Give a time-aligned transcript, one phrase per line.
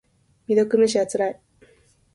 [0.47, 1.39] 未読無視はつらい。